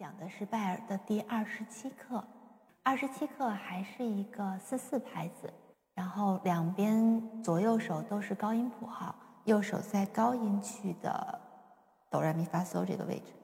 [0.00, 2.24] 讲的是拜尔的第二十七课，
[2.82, 5.52] 二十七课还是一个四四拍子，
[5.92, 11.38] 然后两边左右手都是高音谱号，右手在高音区的
[12.10, 13.34] 哆来咪发嗦这个位置，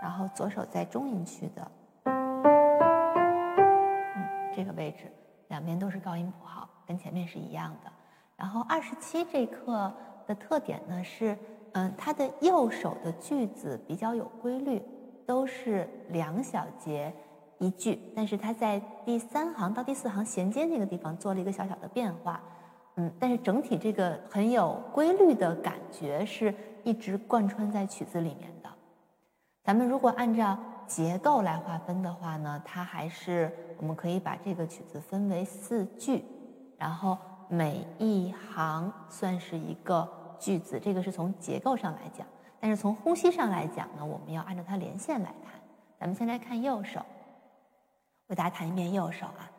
[0.00, 1.70] 然后左手在中音区的
[2.04, 2.42] 嗯
[4.56, 5.12] 这个位置，
[5.48, 7.92] 两边都是高音谱号，跟前面是一样的。
[8.34, 9.92] 然后二十七这课
[10.26, 11.36] 的特点呢是。
[11.78, 14.82] 嗯，它的右手的句子比较有规律，
[15.24, 17.14] 都是两小节
[17.58, 22.42] 一句，但是它在第三行到第四行衔接那个地方做了一个小小的变化。
[22.96, 26.52] 嗯，但是整体这个很有规律的感觉是
[26.82, 28.68] 一直贯穿在曲子里面的。
[29.62, 36.24] 咱们如果按照结构来划分的话呢，它还是我们可以把这个曲子分为四句，
[36.76, 37.16] 然后
[37.48, 40.08] 每一行算是一个。
[40.38, 42.26] 句子，这个是从结构上来讲，
[42.60, 45.60] 但是从呼吸上来讲呢，我们要按照它连线来看。
[45.98, 47.00] 咱们先来看右手，
[48.28, 49.50] 为大家弹一遍右手啊。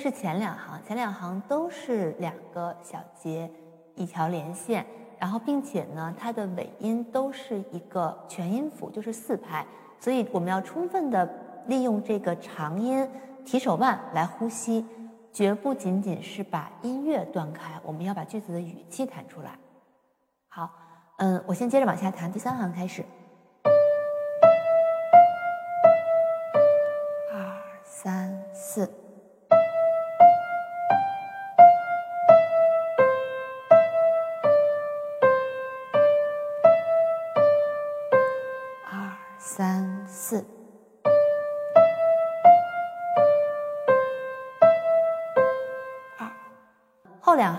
[0.00, 3.50] 是前两行，前两行都是两个小节
[3.94, 4.86] 一条连线，
[5.18, 9.66] 然后并且呢，它的尾音都是一个全音符，就是四拍，
[9.98, 11.28] 所以我们要充分的
[11.66, 13.06] 利用这个长音
[13.44, 14.86] 提手腕来呼吸，
[15.30, 19.58] 绝不仅仅是把音乐断开，我们要把句子的语气弹出来。
[20.48, 20.70] 好，
[21.18, 23.04] 嗯，我先接着往下弹，第三行开始。
[27.32, 28.99] 二三四。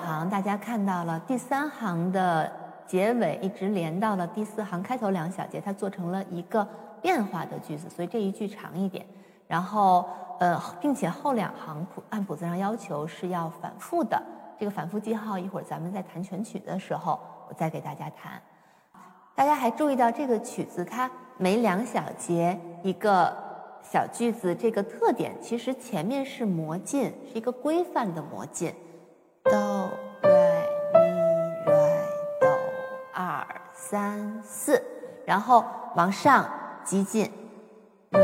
[0.01, 2.51] 行大家看到了，第三行的
[2.85, 6.67] 结尾一直连到了第四行开头两小节，它做成了一个
[7.01, 9.05] 变化的句子，所以这一句长一点。
[9.47, 10.05] 然后，
[10.39, 14.21] 呃，并且后两行谱按谱子上要求是要反复的，
[14.57, 17.19] 这个反复记号一会儿咱们在弹全曲的时候，
[17.49, 18.41] 我再给大家弹。
[19.35, 23.33] 大家还注意到这个曲子，它每两小节一个
[23.81, 28.73] 小句子，这个特点其实前面是模进，是一个规范的模进，
[29.43, 29.80] 到
[33.83, 34.79] 三四，
[35.25, 35.65] 然后
[35.95, 36.47] 往上
[36.85, 37.29] 极进，
[38.11, 38.21] 瑞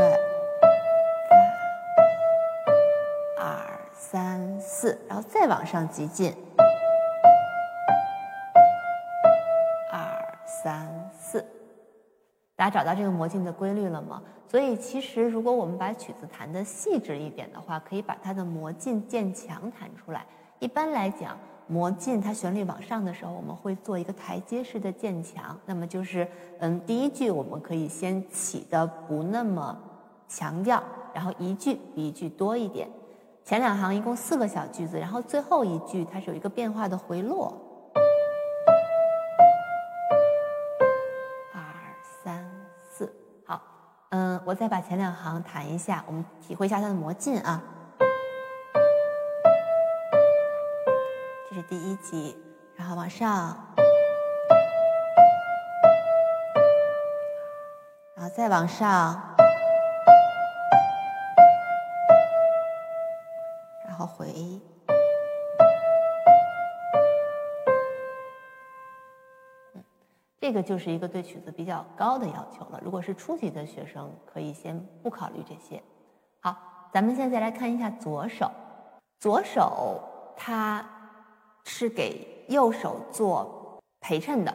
[3.36, 6.32] 发，二三四，然后再往上急进。
[10.62, 11.44] 三四，
[12.56, 14.22] 大家找到这个魔镜的规律了吗？
[14.48, 20.24] 所以其实如果我们把曲子弹的细致一点的话，可以把它的魔镜渐强弹出来。
[20.60, 21.36] 一般来讲，
[21.68, 25.56] 魔镜它旋律往上的时候，我们会做一个台阶式的渐强。
[25.66, 26.26] 那么就是，
[26.60, 29.78] 嗯，第一句我们可以先起的不那么
[30.26, 32.88] 强调，然后一句比一句多一点。
[33.44, 37.54] 前两行一共四个小句子，然后最后一句它是有一个变化的回落。
[41.54, 41.62] 二
[42.24, 42.44] 三
[42.90, 43.12] 四，
[43.46, 43.60] 好
[44.10, 47.62] 嗯，我再把前两行弹一下，我们体会一下它的魔镜啊。
[51.58, 52.36] 是第一级，
[52.76, 53.74] 然后往上，
[58.14, 59.34] 然后再往上，
[63.84, 64.32] 然后回。
[70.40, 72.80] 这个就是一个对曲子比较高的要求了。
[72.84, 75.82] 如果是初级的学生，可以先不考虑这些。
[76.38, 76.56] 好，
[76.92, 78.48] 咱们现在来看一下左手。
[79.18, 80.00] 左手
[80.36, 80.88] 它
[81.68, 84.54] 是给右手做陪衬的，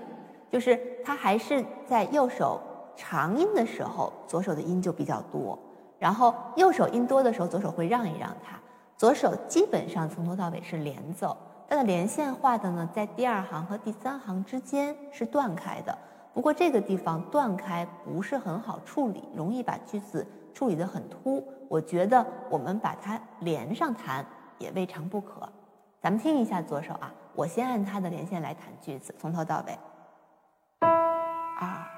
[0.51, 2.59] 就是它还是在右手
[2.95, 5.57] 长音的时候，左手的音就比较多。
[5.99, 8.59] 然后右手音多的时候，左手会让一让它。
[8.97, 11.37] 左手基本上从头到尾是连奏。
[11.69, 15.95] 它的连线画的呢，在第二行和第三行之间是断开的。
[16.33, 21.43] 不过这个地方断开不是很好处理，容易把句子处理得很突。
[21.69, 24.25] 我觉得我们把它连上弹
[24.57, 25.47] 也未尝不可。
[26.03, 29.79] 咱们听一下左手啊，我先按它的连线来弹句子，从头到尾。
[30.81, 31.92] 二。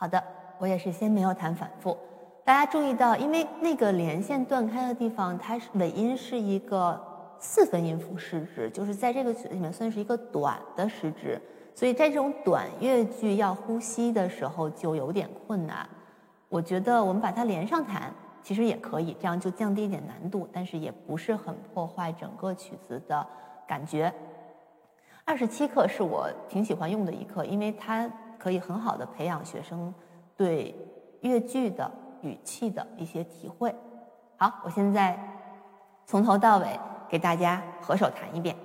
[0.00, 0.22] 好的
[0.58, 1.98] 我也是先没有弹反复。
[2.44, 6.96] 大家注意到，因为那个连线断开的地方，它尾音是一个
[7.40, 11.36] 四分音符时值，就是在这个曲子里面算是一个短的时值，
[11.74, 15.84] 所以在这种短乐句要呼吸的时候就有点困难。
[16.48, 23.26] 我觉得我们把它连上弹，其实也可以，这样就降低一点难度，但是也不是很破坏整个曲子的
[23.66, 24.14] 感觉。
[25.24, 28.08] 二十七课是我挺喜欢用的一课，因为它
[28.48, 29.92] 可以很好的培养学生
[30.34, 30.74] 对
[31.20, 31.90] 越剧的。
[32.22, 33.72] 语气的一些体会。
[34.36, 35.16] 好，我现在
[36.04, 36.66] 从头到尾
[37.08, 38.56] 给大家合手弹一遍。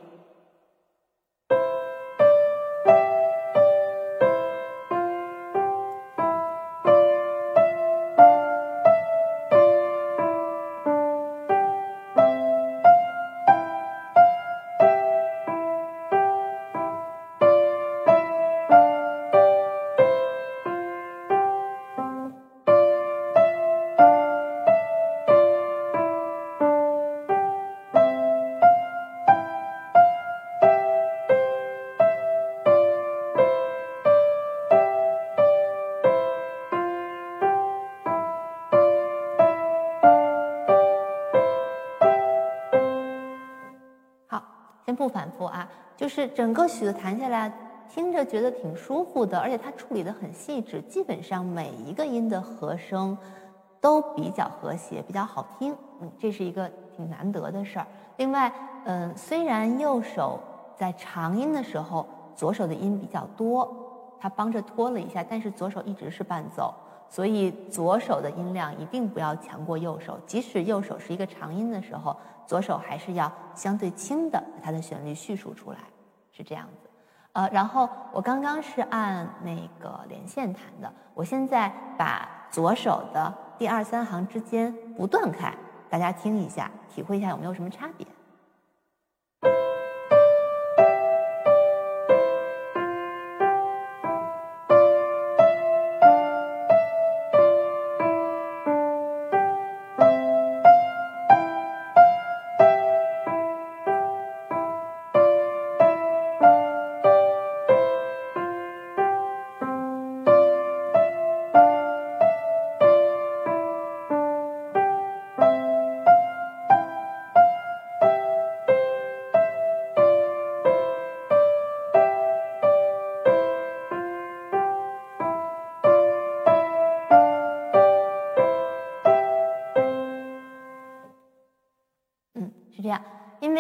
[44.96, 47.52] 不反复啊，就是整个曲子弹下来，
[47.90, 53.18] 听着觉得挺舒服的，而且它处理的很细致，基本上每一个音的和声
[53.80, 55.76] 都比较和谐，比较好听。
[56.02, 57.88] 嗯，这是一个挺难得的事儿。
[58.18, 58.52] 另外，
[58.86, 60.40] 嗯，虽然右手
[60.76, 62.06] 在长音的时候，
[62.36, 63.72] 左手的音比较多，
[64.20, 66.74] 它帮着拖了一下，但是左手一直是伴奏，
[67.14, 72.18] 所以左手的音量一定不要强过右手，即使右手是一个长音的时候。
[72.48, 75.78] 左手还是要相对轻的把它的旋律叙述出来，
[76.32, 76.90] 是这样子。
[77.34, 85.56] 呃，然后我刚刚是按那个连线弹的，我现在把左手的第二三行之间不断开，
[85.88, 88.08] 大家听一下，体会一下有没有什么差别。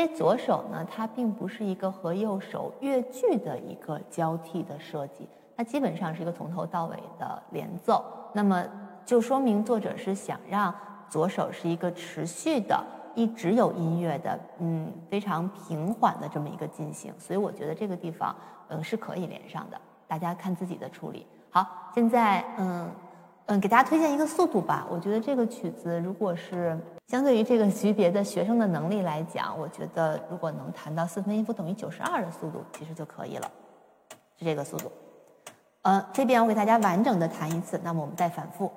[0.03, 8.03] 为左手呢，它并不是一个和右手乐句的一个交替的设计，它基本上是一个从头到尾的连奏。
[8.33, 8.61] 那么
[9.05, 10.73] 就说明作者是想让
[11.09, 12.83] 左手是一个持续的、
[13.15, 17.13] 一直有音乐的，嗯，非常平缓的这么一个进行。
[17.17, 18.35] 所以我觉得这个地方，
[18.67, 19.79] 嗯，是可以连上的。
[20.05, 21.25] 大家看自己的处理。
[21.49, 22.91] 好，现在，嗯。
[23.53, 24.87] 嗯，给大家推荐一个速度吧。
[24.89, 26.75] 我觉得这个曲子，如果是
[27.07, 33.51] 相对于这个级别的学生的能力来讲，我觉得如果能弹到四分音符等于九十二的速度，其实就可以了，
[34.39, 34.91] 是这个速度。
[35.83, 38.71] 嗯，这边我给大家完整的弹一次，那么我们再反复。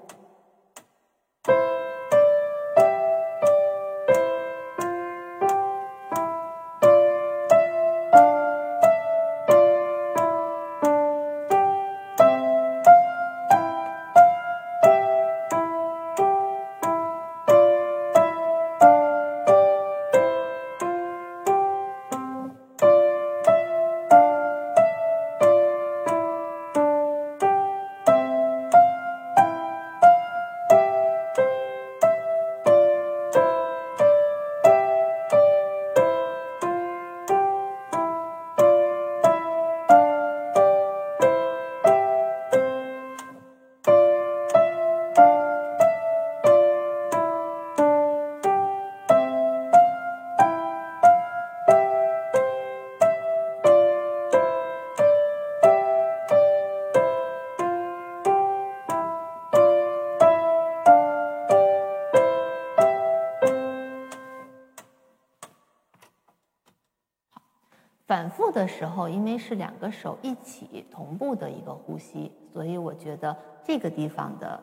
[68.06, 74.62] 反复的时候，因为是两个手一起同步的一个呼吸，所以我觉得这个地方的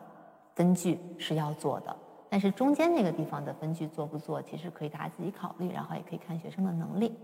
[0.54, 1.94] 分句是要做的。
[2.30, 7.14] 但是中间那个地方的分句做不做，其实可以大家自己考虑，然后也可以看学生的能力。